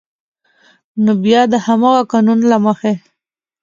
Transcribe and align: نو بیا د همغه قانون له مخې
نو 1.03 1.11
بیا 1.23 1.41
د 1.53 1.55
همغه 1.67 2.01
قانون 2.11 2.39
له 2.51 2.57
مخې 2.65 2.93